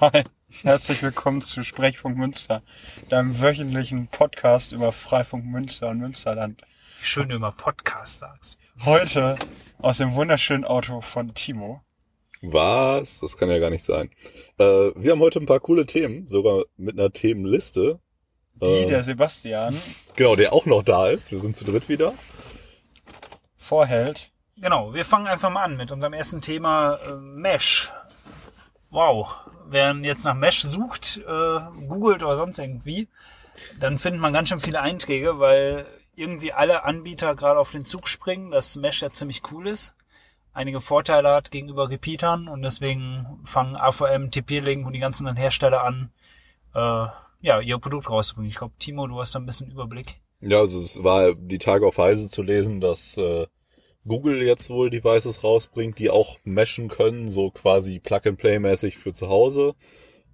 [0.00, 0.24] Hi,
[0.62, 2.62] herzlich willkommen zu Sprechfunk Münster,
[3.10, 6.62] deinem wöchentlichen Podcast über Freifunk Münster und Münsterland.
[7.02, 8.56] Schön du immer Podcast sagst.
[8.84, 9.36] Heute
[9.82, 11.82] aus dem wunderschönen Auto von Timo.
[12.40, 13.20] Was?
[13.20, 14.10] Das kann ja gar nicht sein.
[14.58, 18.00] Äh, wir haben heute ein paar coole Themen, sogar mit einer Themenliste.
[18.54, 19.76] Die Äh, der Sebastian
[20.16, 21.30] Genau, der auch noch da ist.
[21.30, 22.14] Wir sind zu dritt wieder.
[23.56, 24.32] vorhält.
[24.56, 27.92] Genau, wir fangen einfach mal an mit unserem ersten Thema äh, Mesh.
[28.90, 29.28] Wow,
[29.70, 33.08] wer jetzt nach Mesh sucht, äh, googelt oder sonst irgendwie,
[33.78, 38.08] dann findet man ganz schön viele Einträge, weil irgendwie alle Anbieter gerade auf den Zug
[38.08, 39.94] springen, dass Mesh ja ziemlich cool ist,
[40.52, 46.10] einige Vorteile hat gegenüber Repeatern und deswegen fangen AVM, TP-Link und die ganzen Hersteller an,
[46.74, 47.06] äh,
[47.42, 48.50] ja, ihr Produkt rauszubringen.
[48.50, 50.20] Ich glaube, Timo, du hast da ein bisschen Überblick.
[50.40, 53.46] Ja, also es war die Tage auf Heise zu lesen, dass äh,
[54.10, 59.76] Google jetzt wohl Devices rausbringt, die auch meshen können, so quasi Plug-and-Play-mäßig für zu Hause.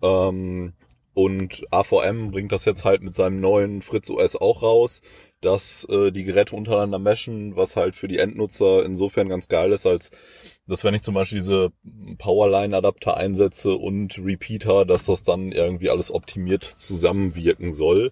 [0.03, 0.73] Ähm,
[1.13, 5.03] und AVM bringt das jetzt halt mit seinem neuen Fritz OS auch raus,
[5.43, 9.85] dass äh, die Geräte untereinander meshen, was halt für die Endnutzer insofern ganz geil ist,
[9.85, 10.11] als
[10.67, 11.71] dass wenn ich zum Beispiel diese
[12.17, 18.11] Powerline-Adapter einsetze und Repeater, dass das dann irgendwie alles optimiert zusammenwirken soll.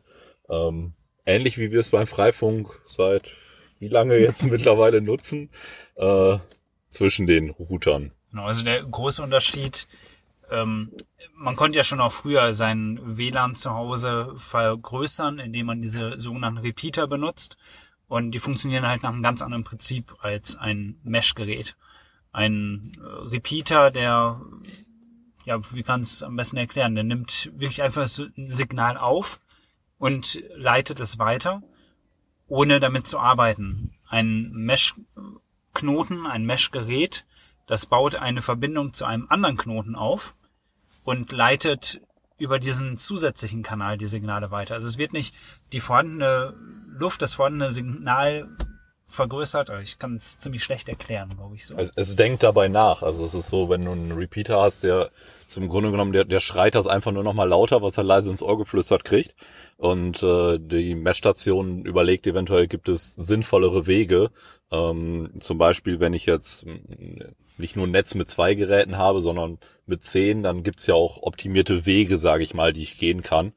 [0.51, 0.93] Ähm,
[1.25, 3.33] ähnlich wie wir es beim Freifunk seit
[3.79, 5.51] wie lange jetzt mittlerweile nutzen,
[5.97, 6.39] äh,
[6.91, 8.13] zwischen den Routern.
[8.31, 9.87] Genau, also der große Unterschied,
[10.51, 10.93] ähm,
[11.37, 16.59] man konnte ja schon auch früher sein WLAN zu Hause vergrößern, indem man diese sogenannten
[16.59, 17.57] Repeater benutzt.
[18.07, 21.77] Und die funktionieren halt nach einem ganz anderen Prinzip als ein Mesh-Gerät.
[22.33, 24.41] Ein äh, Repeater, der,
[25.45, 29.41] ja, wie kann es am besten erklären, der nimmt wirklich einfach ein Signal auf
[29.99, 31.63] und leitet es weiter,
[32.55, 33.91] ohne damit zu arbeiten.
[34.09, 37.25] Ein Mesh-Knoten, ein Mesh-Gerät,
[37.67, 40.35] das baut eine Verbindung zu einem anderen Knoten auf
[41.03, 42.01] und leitet
[42.39, 44.75] über diesen zusätzlichen Kanal die Signale weiter.
[44.75, 45.35] Also es wird nicht
[45.73, 46.55] die vorhandene
[46.97, 48.49] Luft, das vorhandene Signal
[49.09, 49.73] vergrößert.
[49.83, 51.77] Ich kann es ziemlich schlecht erklären, glaube ich so.
[51.77, 53.03] Es, es denkt dabei nach.
[53.03, 55.11] Also es ist so, wenn du einen Repeater hast, der
[55.57, 58.31] im Grunde genommen, der, der schreit das einfach nur noch mal lauter, was er leise
[58.31, 59.35] ins Ohr geflüstert kriegt.
[59.77, 64.31] Und äh, die Messstation überlegt eventuell, gibt es sinnvollere Wege.
[64.71, 66.79] Ähm, zum Beispiel, wenn ich jetzt mh,
[67.59, 71.23] nicht nur ein Netz mit zwei Geräten habe, sondern mit zehn, dann gibt's ja auch
[71.23, 73.53] optimierte Wege, sage ich mal, die ich gehen kann.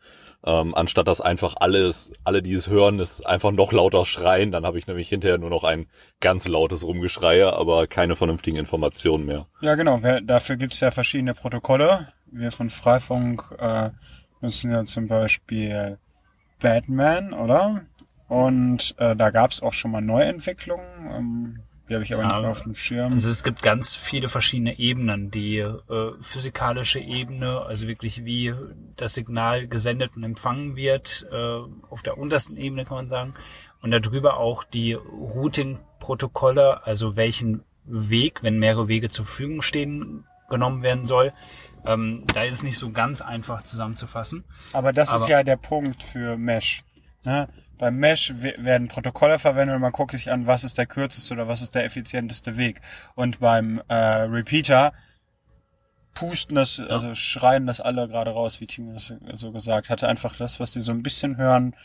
[0.49, 4.65] Ähm, anstatt dass einfach alles, alle, die es hören, es einfach noch lauter schreien, dann
[4.65, 5.87] habe ich nämlich hinterher nur noch ein
[6.21, 9.45] ganz lautes Rumgeschreie, aber keine vernünftigen Informationen mehr.
[9.59, 9.99] Ja, genau.
[10.03, 12.07] wer- Dafür gibt's ja verschiedene Protokolle.
[12.31, 13.89] Wir von Freifunk äh,
[14.39, 15.97] nutzen ja zum Beispiel
[16.61, 17.81] Batman, oder?
[18.29, 20.85] Und äh, da gab's auch schon mal Neuentwicklungen.
[21.17, 21.59] Ähm,
[21.89, 23.13] die habe ich aber Ja, nicht mehr auf dem Schirm.
[23.13, 25.31] Also es gibt ganz viele verschiedene Ebenen.
[25.31, 25.75] Die äh,
[26.21, 28.53] physikalische Ebene, also wirklich wie
[28.95, 31.35] das Signal gesendet und empfangen wird, äh,
[31.89, 33.33] auf der untersten Ebene kann man sagen.
[33.81, 40.81] Und darüber auch die Routing-Protokolle, also welchen Weg, wenn mehrere Wege zur Verfügung stehen, genommen
[40.81, 41.33] werden soll.
[41.85, 44.43] Ähm, da ist es nicht so ganz einfach zusammenzufassen.
[44.73, 46.83] Aber das ist Aber- ja der Punkt für Mesh.
[47.23, 47.47] Ne?
[47.77, 51.33] Beim Mesh we- werden Protokolle verwendet und man guckt sich an, was ist der kürzeste
[51.33, 52.81] oder was ist der effizienteste Weg.
[53.15, 54.93] Und beim äh, Repeater
[56.13, 60.07] pusten das, also schreien das alle gerade raus, wie Timo das so gesagt hatte.
[60.07, 61.75] Einfach das, was die so ein bisschen hören,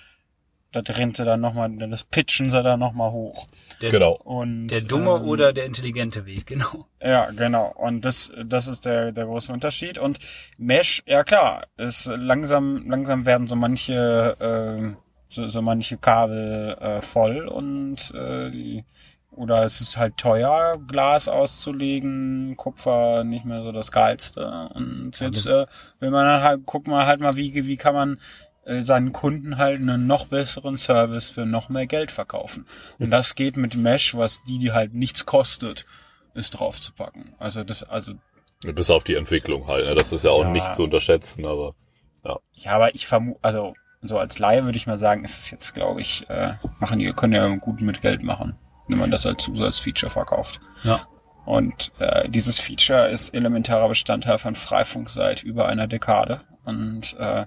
[0.72, 3.46] da drehen sie dann nochmal, das pitchen sie dann nochmal hoch.
[3.82, 4.12] Der, Genau.
[4.12, 6.86] Und, der dumme ähm, oder der intelligente Weg, genau.
[7.02, 7.72] Ja, genau.
[7.76, 9.98] Und das, das ist der, der große Unterschied.
[9.98, 10.18] Und
[10.56, 14.96] Mesh, ja klar, ist langsam, langsam werden so manche, äh,
[15.32, 18.84] so, so manche Kabel äh, voll und äh, die,
[19.30, 24.70] oder es ist halt teuer, Glas auszulegen, Kupfer nicht mehr so das geilste.
[24.74, 25.66] Und jetzt äh,
[26.00, 28.20] will man dann halt, guck mal halt mal, wie, wie kann man
[28.66, 32.66] äh, seinen Kunden halt einen noch besseren Service für noch mehr Geld verkaufen.
[32.98, 35.86] Und das geht mit Mesh, was die, die halt nichts kostet,
[36.34, 37.34] ist draufzupacken.
[37.38, 38.12] Also das, also
[38.60, 39.86] Bis auf die Entwicklung halt.
[39.86, 39.94] Ne?
[39.94, 40.50] Das ist ja auch Ja.
[40.50, 41.74] nicht zu unterschätzen, aber
[42.24, 42.38] ja.
[42.52, 45.74] ja, aber ich vermute, also so als Laie würde ich mal sagen, ist es jetzt,
[45.74, 48.56] glaube ich, äh, machen die können ja gut mit Geld machen,
[48.88, 50.60] wenn man das als Zusatzfeature verkauft.
[50.82, 51.00] Ja.
[51.44, 56.42] Und äh, dieses Feature ist elementarer Bestandteil von Freifunk seit über einer Dekade.
[56.64, 57.46] Und äh,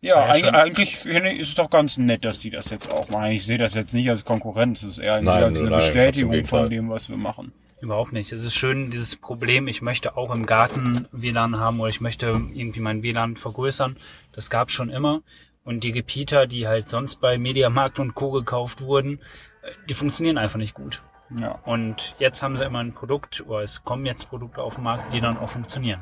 [0.00, 3.08] ja, ja eigentlich finde ich, ist es doch ganz nett, dass die das jetzt auch
[3.08, 3.30] machen.
[3.30, 6.44] Ich sehe das jetzt nicht als Konkurrenz, es ist eher Nein, als eine nein, Bestätigung
[6.44, 7.52] von dem, was wir machen.
[7.80, 8.32] Überhaupt nicht.
[8.32, 12.26] Es ist schön, dieses Problem, ich möchte auch im Garten WLAN haben oder ich möchte
[12.26, 13.96] irgendwie mein WLAN vergrößern.
[14.32, 15.22] Das gab schon immer.
[15.66, 18.30] Und die Repeater, die halt sonst bei Mediamarkt und Co.
[18.30, 19.18] gekauft wurden,
[19.62, 21.02] äh, die funktionieren einfach nicht gut.
[21.40, 21.58] Ja.
[21.64, 25.12] Und jetzt haben sie immer ein Produkt, oder es kommen jetzt Produkte auf den Markt,
[25.12, 26.00] die dann auch funktionieren.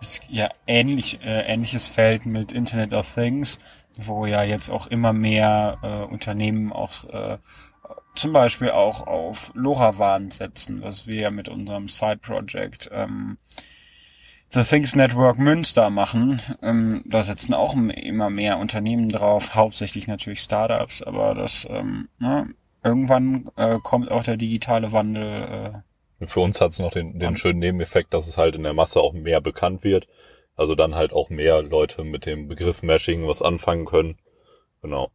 [0.00, 3.58] ist ja ähnlich, äh, ähnliches Feld mit Internet of Things,
[3.96, 7.38] wo ja jetzt auch immer mehr äh, Unternehmen auch äh,
[8.14, 13.38] zum Beispiel auch auf LoRaWAN setzen, was wir ja mit unserem Side-Project ähm,
[14.54, 16.40] The Things Network Münster machen.
[16.62, 22.48] Ähm, da setzen auch immer mehr Unternehmen drauf, hauptsächlich natürlich Startups, aber das ähm, ne,
[22.84, 25.82] irgendwann äh, kommt auch der digitale Wandel.
[26.20, 28.74] Äh, Für uns hat es noch den, den schönen Nebeneffekt, dass es halt in der
[28.74, 30.06] Masse auch mehr bekannt wird.
[30.54, 34.18] Also dann halt auch mehr Leute mit dem Begriff Meshing was anfangen können.
[34.82, 35.10] Genau.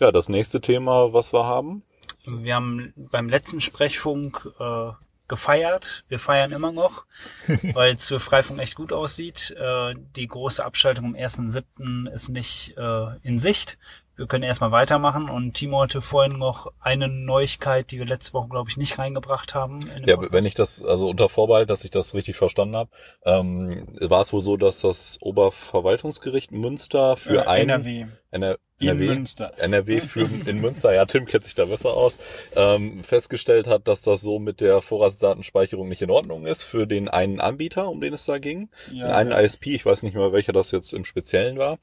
[0.00, 1.82] Ja, das nächste Thema, was wir haben.
[2.24, 4.92] Wir haben beim letzten Sprechfunk äh,
[5.28, 6.04] gefeiert.
[6.08, 7.04] Wir feiern immer noch,
[7.74, 9.54] weil es für Freifunk echt gut aussieht.
[9.58, 12.10] Äh, die große Abschaltung am 1.7.
[12.10, 13.78] ist nicht äh, in Sicht.
[14.14, 18.48] Wir können erstmal weitermachen und Timo hatte vorhin noch eine Neuigkeit, die wir letzte Woche,
[18.48, 19.80] glaube ich, nicht reingebracht haben.
[20.04, 20.32] Ja, Podcast.
[20.32, 22.90] wenn ich das, also unter Vorbehalt, dass ich das richtig verstanden habe,
[23.24, 28.06] ähm, war es wohl so, dass das Oberverwaltungsgericht Münster für Äh, einen NRW.
[28.30, 29.52] NR In NRW, Münster.
[29.58, 32.18] NRW für in Münster, ja, Tim kennt sich da besser aus,
[32.56, 37.08] ähm, festgestellt hat, dass das so mit der Vorratsdatenspeicherung nicht in Ordnung ist für den
[37.08, 38.68] einen Anbieter, um den es da ging.
[38.92, 39.40] Ja, einen ja.
[39.40, 41.78] ISP, ich weiß nicht mehr, welcher das jetzt im Speziellen war.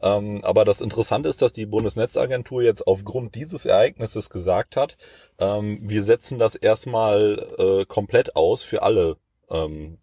[0.00, 4.96] Ähm, aber das Interessante ist, dass die Bundesnetzagentur jetzt aufgrund dieses Ereignisses gesagt hat,
[5.38, 9.16] ähm, wir setzen das erstmal äh, komplett aus für alle
[9.50, 9.98] ähm,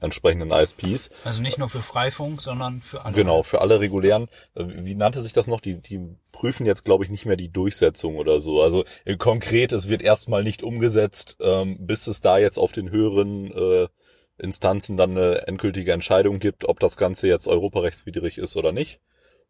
[0.00, 1.10] entsprechenden ISPs.
[1.24, 3.14] Also nicht nur für Freifunk, sondern für alle.
[3.14, 5.60] Genau, für alle regulären, äh, wie nannte sich das noch?
[5.60, 6.00] Die, die
[6.32, 8.62] prüfen jetzt, glaube ich, nicht mehr die Durchsetzung oder so.
[8.62, 12.90] Also äh, konkret, es wird erstmal nicht umgesetzt, ähm, bis es da jetzt auf den
[12.90, 13.88] höheren äh,
[14.38, 19.00] Instanzen dann eine endgültige Entscheidung gibt, ob das Ganze jetzt europarechtswidrig ist oder nicht.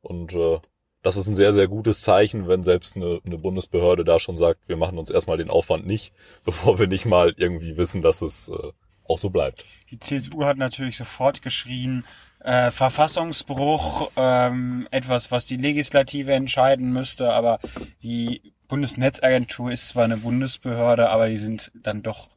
[0.00, 0.60] Und äh,
[1.02, 4.68] das ist ein sehr, sehr gutes Zeichen, wenn selbst eine, eine Bundesbehörde da schon sagt,
[4.68, 6.12] wir machen uns erstmal den Aufwand nicht,
[6.44, 8.72] bevor wir nicht mal irgendwie wissen, dass es äh,
[9.08, 9.64] auch so bleibt.
[9.90, 12.04] Die CSU hat natürlich sofort geschrien,
[12.40, 17.58] äh, Verfassungsbruch, ähm, etwas, was die Legislative entscheiden müsste, aber
[18.02, 22.28] die Bundesnetzagentur ist zwar eine Bundesbehörde, aber die sind dann doch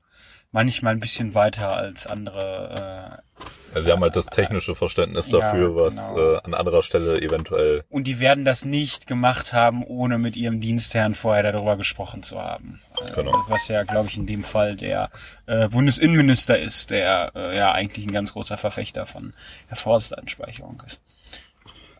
[0.52, 3.22] manchmal ein bisschen weiter als andere.
[3.72, 6.34] Äh, Also sie haben halt das technische Verständnis Ja, dafür, was genau.
[6.34, 10.60] äh, an anderer Stelle eventuell und die werden das nicht gemacht haben, ohne mit ihrem
[10.60, 12.80] Dienstherrn vorher darüber gesprochen zu haben.
[13.06, 13.32] Äh, Genau.
[13.48, 15.10] Was ja, glaube ich, in dem Fall der
[15.48, 19.34] äh, Bundesinnenminister ist, der äh, ja eigentlich ein ganz großer Verfechter von
[19.70, 21.00] der Vorratsdatenspeicherung ist.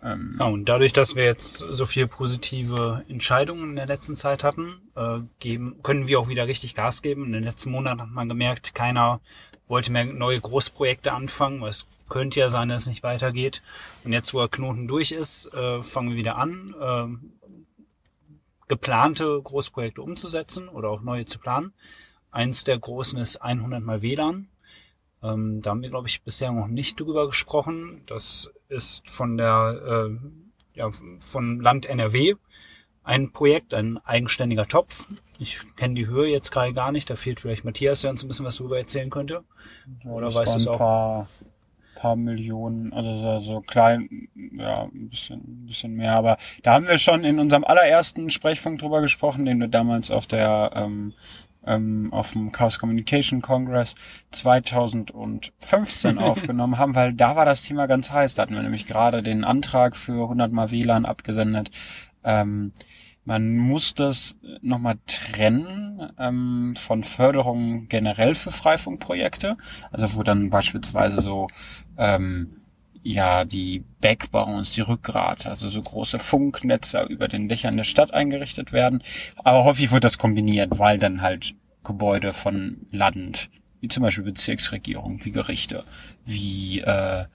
[0.04, 4.82] Ja, und dadurch, dass wir jetzt so viel positive Entscheidungen in der letzten Zeit hatten,
[4.96, 7.26] äh, geben, können wir auch wieder richtig Gas geben.
[7.26, 9.22] In den letzten Monaten hat man gemerkt, keiner
[9.68, 13.62] wollte mehr neue Großprojekte anfangen, weil es könnte ja sein, dass es nicht weitergeht.
[14.04, 17.28] Und jetzt, wo der Knoten durch ist, äh, fangen wir wieder an, äh,
[18.68, 21.74] geplante Großprojekte umzusetzen oder auch neue zu planen.
[22.32, 24.48] Eins der großen ist 100 mal WLAN.
[25.24, 28.02] Ähm, da haben wir, glaube ich, bisher noch nicht drüber gesprochen.
[28.08, 30.90] Das ist von der, äh, ja,
[31.20, 32.36] von Land NRW
[33.04, 35.04] ein Projekt, ein eigenständiger Topf.
[35.40, 37.10] Ich kenne die Höhe jetzt gerade gar nicht.
[37.10, 39.44] Da fehlt vielleicht Matthias, der uns ein bisschen was darüber erzählen könnte.
[40.06, 40.78] Oder das weißt du es ein auch?
[40.78, 41.28] paar,
[41.96, 46.16] paar Millionen, also so, so klein, ja, ein bisschen, ein bisschen mehr.
[46.16, 50.28] Aber da haben wir schon in unserem allerersten Sprechfunk drüber gesprochen, den wir damals auf
[50.28, 51.14] der ähm,
[51.66, 53.96] ähm, auf dem Chaos Communication Congress
[54.32, 58.36] 2015 aufgenommen haben, weil da war das Thema ganz heiß.
[58.36, 61.70] Da hatten wir nämlich gerade den Antrag für 100 mal WLAN abgesendet.
[62.24, 62.74] Ähm,
[63.24, 69.58] man muss das nochmal trennen ähm, von Förderung generell für Freifunkprojekte,
[69.92, 71.48] also wo dann beispielsweise so
[71.98, 72.61] ähm,
[73.04, 78.72] ja die Backbones, die Rückgrat, also so große Funknetze über den Dächern der Stadt eingerichtet
[78.72, 79.04] werden.
[79.44, 85.26] Aber häufig wird das kombiniert, weil dann halt Gebäude von Land, wie zum Beispiel Bezirksregierung,
[85.26, 85.84] wie Gerichte,
[86.26, 87.26] wie äh,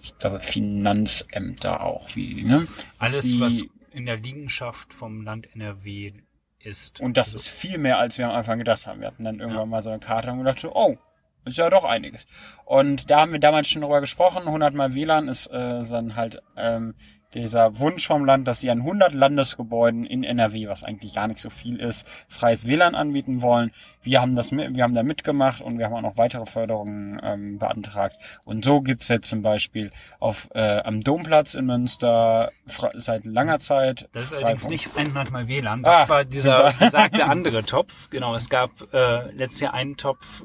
[0.00, 2.66] ich glaube Finanzämter auch, wie ne?
[2.98, 6.12] Alles, die, was in der Liegenschaft vom Land NRW
[6.58, 7.00] ist.
[7.00, 9.00] Und das ist viel mehr, als wir am Anfang gedacht haben.
[9.00, 10.96] Wir hatten dann irgendwann mal so eine Karte und gedacht, oh,
[11.44, 12.26] ist ja doch einiges.
[12.64, 14.42] Und da haben wir damals schon drüber gesprochen.
[14.46, 16.94] 100 mal WLAN ist äh, dann halt ähm,
[17.34, 21.40] dieser Wunsch vom Land, dass sie an 100 Landesgebäuden in NRW, was eigentlich gar nicht
[21.40, 23.72] so viel ist, freies WLAN anbieten wollen.
[24.02, 27.58] Wir haben das, wir haben da mitgemacht und wir haben auch noch weitere Förderungen ähm,
[27.58, 28.18] beantragt.
[28.44, 34.10] Und so gibt's jetzt zum Beispiel auf äh, am Domplatz in Münster seit langer Zeit.
[34.12, 34.70] Das ist allerdings Freifunk.
[34.96, 35.82] nicht 100 mal WLAN.
[35.84, 38.10] Das Ah, war dieser besagte andere Topf.
[38.10, 40.42] Genau, es gab äh, letztes Jahr einen Topf,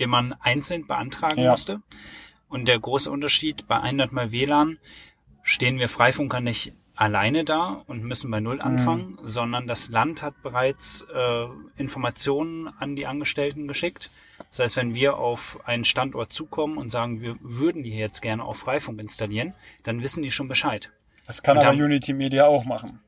[0.00, 1.50] den man einzeln beantragen Ja.
[1.52, 1.80] musste.
[2.48, 4.78] Und der große Unterschied bei 100 mal WLAN
[5.42, 10.40] stehen wir Freifunker nicht alleine da und müssen bei Null anfangen, sondern das Land hat
[10.42, 11.46] bereits äh,
[11.76, 14.10] Informationen an die Angestellten geschickt.
[14.50, 18.20] Das heißt, wenn wir auf einen Standort zukommen und sagen, wir würden die hier jetzt
[18.20, 20.90] gerne auf Freifunk installieren, dann wissen die schon Bescheid.
[21.26, 23.00] Das kann Und aber Unity Media auch machen.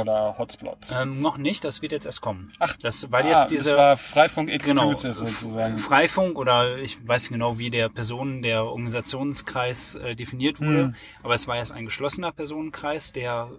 [0.00, 0.92] Oder Hotspots.
[0.92, 2.48] Ähm, noch nicht, das wird jetzt erst kommen.
[2.58, 4.90] Ach, das, weil ah, jetzt diese das war Freifunk Genau.
[4.90, 5.78] Exclusive sozusagen.
[5.78, 10.94] Freifunk oder ich weiß nicht genau, wie der Personen, der Organisationskreis äh, definiert wurde, Mhm.
[11.22, 13.50] aber es war jetzt ein geschlossener Personenkreis, der,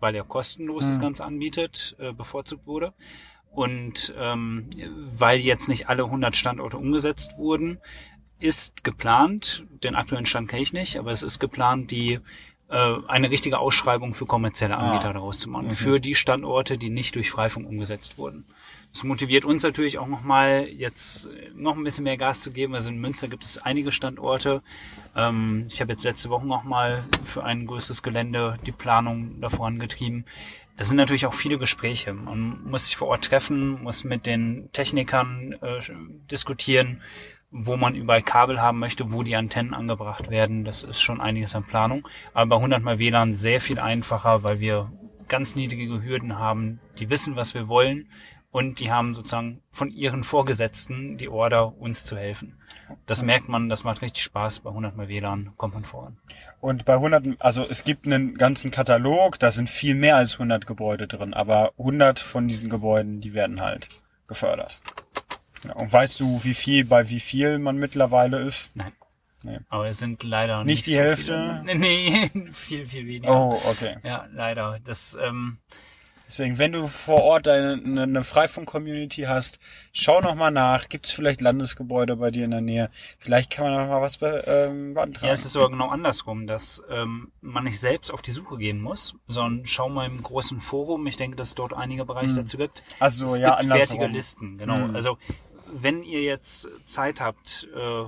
[0.00, 0.88] weil er kostenlos Mhm.
[0.88, 2.94] das Ganze anbietet, äh, bevorzugt wurde.
[3.50, 4.68] Und ähm,
[5.16, 7.78] weil jetzt nicht alle 100 Standorte umgesetzt wurden,
[8.38, 12.20] ist geplant, den aktuellen Stand kenne ich nicht, aber es ist geplant, die
[12.76, 17.30] eine richtige Ausschreibung für kommerzielle Anbieter daraus zu machen, für die Standorte, die nicht durch
[17.30, 18.44] Freifunk umgesetzt wurden.
[18.92, 22.74] Das motiviert uns natürlich auch nochmal, jetzt äh, noch ein bisschen mehr Gas zu geben.
[22.74, 24.62] Also in Münster gibt es einige Standorte.
[25.14, 30.24] Ähm, ich habe jetzt letzte Woche nochmal für ein größeres Gelände die Planung da vorangetrieben.
[30.76, 32.14] Das sind natürlich auch viele Gespräche.
[32.14, 35.80] Man muss sich vor Ort treffen, muss mit den Technikern äh,
[36.30, 37.02] diskutieren,
[37.50, 40.64] wo man überall Kabel haben möchte, wo die Antennen angebracht werden.
[40.64, 42.06] Das ist schon einiges an Planung.
[42.34, 44.90] Aber bei 100 mal WLAN sehr viel einfacher, weil wir
[45.28, 46.80] ganz niedrige Hürden haben.
[46.98, 48.08] Die wissen, was wir wollen
[48.50, 52.58] und die haben sozusagen von ihren Vorgesetzten die Order, uns zu helfen.
[53.06, 54.60] Das merkt man, das macht richtig Spaß.
[54.60, 56.16] Bei 100 mal WLAN kommt man voran.
[56.60, 60.66] Und bei 100, also es gibt einen ganzen Katalog, da sind viel mehr als 100
[60.66, 63.88] Gebäude drin, aber 100 von diesen Gebäuden, die werden halt
[64.26, 64.80] gefördert.
[65.64, 68.70] Ja, und weißt du, wie viel bei wie viel man mittlerweile ist?
[68.74, 68.92] Nein.
[69.44, 69.58] Nee.
[69.68, 71.60] Aber es sind leider Nicht die so Hälfte?
[71.64, 71.78] Viele.
[71.78, 73.32] Nee, viel, viel weniger.
[73.32, 73.96] Oh, okay.
[74.02, 74.80] Ja, leider.
[74.84, 75.58] Das, ähm,
[76.28, 79.60] Deswegen, wenn du vor Ort eine, eine, eine Freifunk-Community hast,
[79.92, 80.90] schau noch mal nach.
[80.90, 82.90] Gibt es vielleicht Landesgebäude bei dir in der Nähe?
[83.18, 85.26] Vielleicht kann man noch mal was be, ähm, beantragen.
[85.26, 88.82] Ja, es ist sogar genau andersrum, dass ähm, man nicht selbst auf die Suche gehen
[88.82, 91.06] muss, sondern schau mal im großen Forum.
[91.06, 92.82] Ich denke, dass es dort einige Bereiche dazu gibt.
[93.00, 93.96] Ach so, es ja, gibt andersrum.
[93.96, 94.92] fertige Listen, genau.
[94.92, 95.16] Also
[95.72, 98.04] wenn ihr jetzt Zeit habt, äh,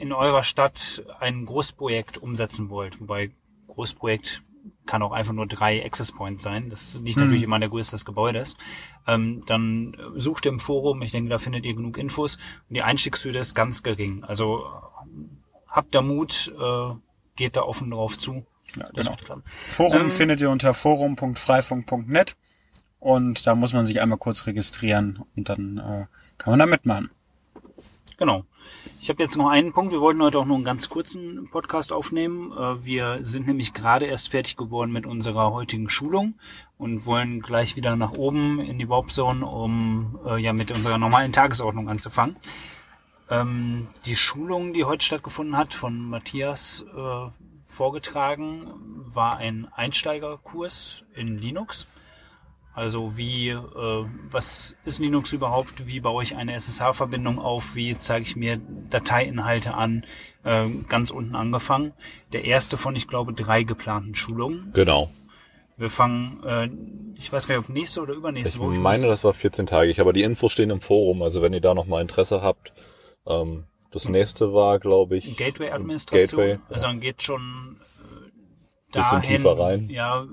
[0.00, 3.30] in eurer Stadt ein Großprojekt umsetzen wollt, wobei
[3.68, 4.42] Großprojekt
[4.86, 6.70] kann auch einfach nur drei Access Points sein.
[6.70, 8.56] Das liegt natürlich immer an der Größe des Gebäudes.
[9.06, 11.02] Ähm, dann sucht ihr im Forum.
[11.02, 12.36] Ich denke, da findet ihr genug Infos.
[12.68, 14.24] Und die Einstiegshürde ist ganz gering.
[14.24, 14.64] Also
[15.68, 16.94] habt da Mut, äh,
[17.36, 18.46] geht da offen drauf zu.
[18.76, 19.42] Ja, Das genau.
[19.68, 22.36] Forum Ähm, findet ihr unter forum.freifunk.net
[22.98, 26.06] und da muss man sich einmal kurz registrieren und dann äh,
[26.38, 27.10] kann man da mitmachen.
[28.18, 28.44] Genau.
[29.00, 29.92] Ich habe jetzt noch einen Punkt.
[29.92, 32.52] Wir wollten heute auch nur einen ganz kurzen Podcast aufnehmen.
[32.52, 36.34] Äh, Wir sind nämlich gerade erst fertig geworden mit unserer heutigen Schulung
[36.78, 41.32] und wollen gleich wieder nach oben in die Warp um äh, ja mit unserer normalen
[41.32, 42.36] Tagesordnung anzufangen.
[43.30, 47.30] Ähm, die Schulung, die heute stattgefunden hat, von Matthias äh,
[47.64, 48.66] vorgetragen,
[49.06, 51.86] war ein Einsteigerkurs in Linux.
[52.76, 55.86] Also wie, äh, was ist Linux überhaupt?
[55.86, 57.74] Wie baue ich eine SSH-Verbindung auf?
[57.74, 60.04] Wie zeige ich mir Dateiinhalte an?
[60.44, 61.94] Äh, ganz unten angefangen.
[62.34, 64.70] Der erste von, ich glaube, drei geplanten Schulungen.
[64.74, 65.10] Genau.
[65.78, 66.68] Wir fangen, äh,
[67.18, 68.74] ich weiß gar nicht, ob nächste oder übernächste Ich Woche.
[68.78, 69.90] meine, muss- das war 14 Tage.
[69.90, 71.22] Ich aber die Infos stehen im Forum.
[71.22, 72.72] Also wenn ihr da noch mal Interesse habt.
[73.26, 76.38] Ähm, das nächste war, glaube ich, Gateway-Administration.
[76.40, 77.76] Gateway, Also man geht schon
[78.92, 79.88] äh, Bisschen dahin, tiefer rein.
[79.88, 80.26] ja,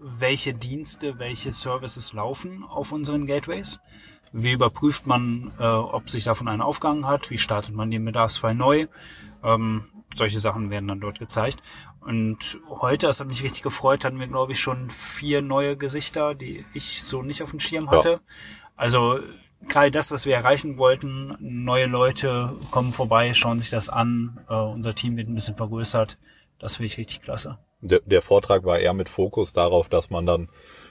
[0.00, 3.80] welche Dienste, welche Services laufen auf unseren Gateways.
[4.32, 7.30] Wie überprüft man, äh, ob sich davon einer aufgegangen hat?
[7.30, 8.86] Wie startet man den Bedarfsfall neu?
[9.42, 11.62] Ähm, solche Sachen werden dann dort gezeigt.
[12.00, 16.34] Und heute, das hat mich richtig gefreut, hatten wir, glaube ich, schon vier neue Gesichter,
[16.34, 18.20] die ich so nicht auf dem Schirm hatte.
[18.76, 19.18] Also
[19.68, 24.54] gerade das, was wir erreichen wollten, neue Leute kommen vorbei, schauen sich das an, äh,
[24.54, 26.18] unser Team wird ein bisschen vergrößert.
[26.58, 27.58] Das finde ich richtig klasse.
[27.80, 30.48] Der, der Vortrag war eher mit Fokus darauf, dass man dann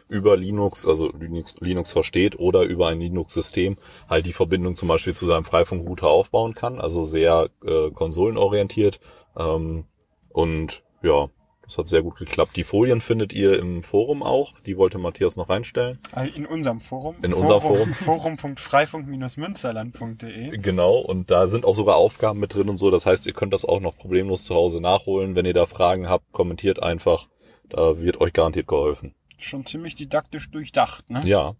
[0.08, 3.78] über Linux, also Linux, Linux versteht oder über ein Linux-System
[4.10, 6.82] halt die Verbindung zum Beispiel zu seinem Freifunkrouter aufbauen kann.
[6.82, 9.00] Also sehr äh, konsolenorientiert.
[9.38, 9.86] Ähm,
[10.30, 11.30] und ja,
[11.70, 12.56] das hat sehr gut geklappt.
[12.56, 14.54] Die Folien findet ihr im Forum auch.
[14.66, 16.00] Die wollte Matthias noch reinstellen.
[16.14, 17.18] Ah, In unserem Forum.
[17.22, 17.94] In unserem Forum.
[17.94, 20.58] Forum.freifunk-münsterland.de.
[20.58, 22.90] Genau, und da sind auch sogar Aufgaben mit drin und so.
[22.90, 25.36] Das heißt, ihr könnt das auch noch problemlos zu Hause nachholen.
[25.36, 27.28] Wenn ihr da Fragen habt, kommentiert einfach.
[27.70, 29.14] Da wird euch garantiert geholfen.
[29.38, 31.22] Schon ziemlich didaktisch durchdacht, ne?
[31.24, 31.54] Ja.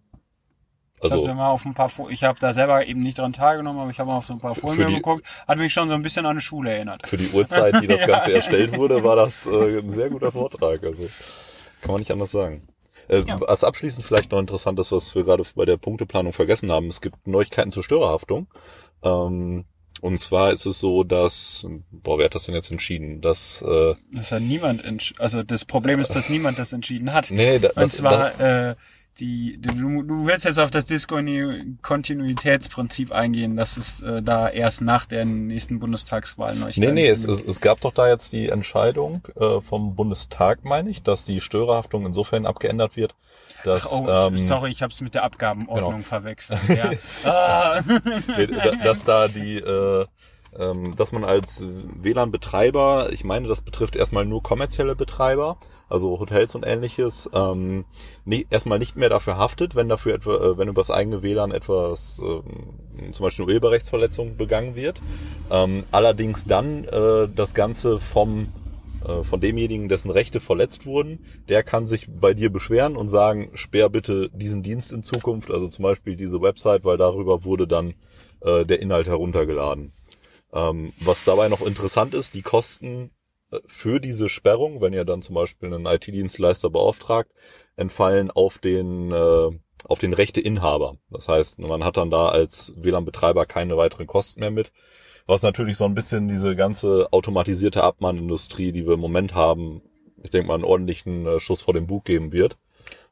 [1.02, 3.80] Ich Also, habe mal auf ein paar, ich habe da selber eben nicht dran teilgenommen,
[3.80, 6.02] aber ich habe mal auf so ein paar Folien geguckt, hat mich schon so ein
[6.02, 7.08] bisschen an eine Schule erinnert.
[7.08, 10.84] für die Uhrzeit, die das Ganze erstellt wurde, war das äh, ein sehr guter Vortrag.
[10.84, 11.04] Also
[11.80, 12.68] kann man nicht anders sagen.
[13.08, 13.40] Äh, Ja.
[13.40, 16.88] Was abschließend vielleicht noch interessant ist, was wir gerade bei der Punkteplanung vergessen haben.
[16.88, 18.46] Es gibt Neuigkeiten zur Störerhaftung.
[19.02, 19.64] Ähm,
[20.02, 23.20] und zwar ist es so, dass, boah, wer hat das denn jetzt entschieden?
[23.20, 27.30] Dass, äh, Das hat niemand entsch also das Problem ist, dass niemand das entschieden hat.
[27.30, 28.74] Nee, da- Und das- zwar äh,
[29.20, 34.80] die, die du, du willst jetzt auf das Diskontinuitätsprinzip eingehen, dass es äh, da erst
[34.80, 38.48] nach der nächsten Bundestagswahl neu nee, nee, es, es, es gab doch da jetzt die
[38.48, 43.14] Entscheidung äh, vom Bundestag, meine ich, dass die Störerhaftung insofern abgeändert wird,
[43.64, 46.04] dass, Oh, ähm, sorry, ich habe es mit der Abgabenordnung genau.
[46.04, 46.60] verwechselt.
[46.68, 46.90] Ja.
[47.24, 47.80] ah,
[48.82, 50.06] dass da die, äh,
[50.96, 51.64] dass man als
[52.02, 57.84] WLAN-Betreiber, ich meine, das betrifft erstmal nur kommerzielle Betreiber, also Hotels und ähnliches, ähm,
[58.24, 61.52] nee, erstmal nicht mehr dafür haftet, wenn dafür etwa, äh, wenn über das eigene WLAN
[61.52, 65.00] etwas, ähm, zum Beispiel eine Urheberrechtsverletzung begangen wird.
[65.50, 68.48] Ähm, allerdings dann äh, das Ganze vom
[69.04, 73.50] äh, von demjenigen, dessen Rechte verletzt wurden, der kann sich bei dir beschweren und sagen,
[73.54, 77.94] sperr bitte diesen Dienst in Zukunft, also zum Beispiel diese Website, weil darüber wurde dann
[78.40, 79.92] äh, der Inhalt heruntergeladen.
[80.52, 83.10] Ähm, was dabei noch interessant ist, die Kosten
[83.50, 87.30] äh, für diese Sperrung, wenn ihr dann zum Beispiel einen IT-Dienstleister beauftragt,
[87.76, 89.50] entfallen auf den äh,
[89.84, 90.98] auf den Rechteinhaber.
[91.10, 94.72] Das heißt, man hat dann da als WLAN-Betreiber keine weiteren Kosten mehr mit.
[95.26, 99.80] Was natürlich so ein bisschen diese ganze automatisierte Abmahnindustrie, die wir im Moment haben,
[100.22, 102.56] ich denke mal, einen ordentlichen äh, Schuss vor den Bug geben wird.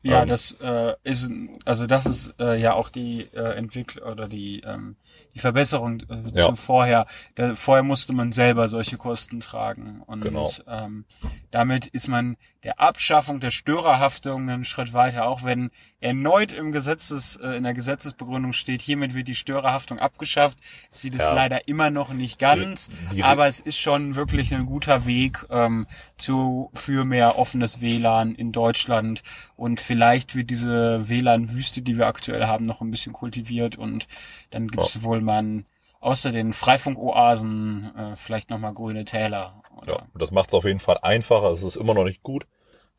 [0.02, 0.28] Ja, Ähm.
[0.28, 1.31] das äh, ist
[1.64, 4.97] also das ist äh, ja auch die äh, Entwicklung oder die ähm,
[5.35, 6.49] die Verbesserung äh, Ja.
[6.49, 7.07] zu vorher.
[7.35, 10.50] Da, vorher musste man selber solche Kosten tragen und Genau.
[10.69, 11.05] ähm,
[11.50, 17.37] damit ist man der Abschaffung der Störerhaftung einen Schritt weiter, auch wenn erneut im Gesetzes
[17.37, 20.59] äh, in der Gesetzesbegründung steht, hiermit wird die Störerhaftung abgeschafft,
[20.91, 21.35] sieht es Ja.
[21.35, 25.87] leider immer noch nicht ganz, Die- aber es ist schon wirklich ein guter Weg ähm,
[26.17, 29.23] zu für mehr offenes WLAN in Deutschland
[29.57, 34.09] und vielleicht wird diese WLAN-Wüste, die wir aktuell haben, noch ein bisschen kultiviert und
[34.50, 35.65] dann gibt's wohl mal ein-
[36.00, 39.62] außer den Freifunk-Oasen äh, vielleicht nochmal grüne Täler.
[39.83, 39.93] Oder?
[39.93, 41.51] Ja, das macht es auf jeden Fall einfacher.
[41.51, 42.47] Es ist immer noch nicht gut,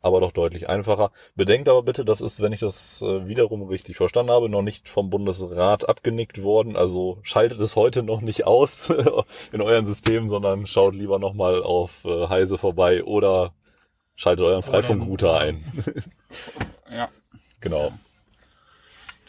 [0.02, 1.12] aber doch deutlich einfacher.
[1.36, 4.88] Bedenkt aber bitte, das ist, wenn ich das äh, wiederum richtig verstanden habe, noch nicht
[4.88, 6.76] vom Bundesrat abgenickt worden.
[6.76, 8.90] Also schaltet es heute noch nicht aus
[9.52, 13.54] in euren Systemen, sondern schaut lieber nochmal auf äh, Heise vorbei oder
[14.16, 15.63] schaltet euren Freifunkrouter ein.
[16.92, 17.08] Ja.
[17.60, 17.92] genau.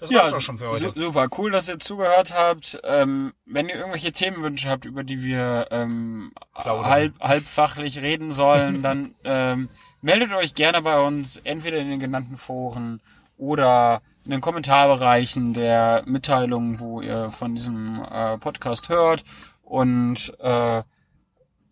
[0.01, 0.93] Das Ja, war's auch schon für heute.
[0.95, 2.81] su- super, cool, dass ihr zugehört habt.
[2.85, 9.15] Ähm, wenn ihr irgendwelche Themenwünsche habt, über die wir ähm, halb, halbfachlich reden sollen, dann
[9.25, 9.69] ähm,
[10.01, 13.01] meldet euch gerne bei uns, entweder in den genannten Foren
[13.37, 19.23] oder in den Kommentarbereichen der Mitteilungen, wo ihr von diesem äh, Podcast hört.
[19.63, 20.83] Und äh,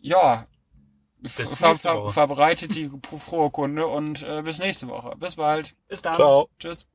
[0.01, 0.45] ja,
[1.25, 5.15] ver ver verbreitet die frohe Kunde und äh, bis nächste Woche.
[5.19, 5.75] Bis bald.
[5.89, 6.15] Bis dann.
[6.15, 6.49] Ciao.
[6.59, 6.87] Tschüss.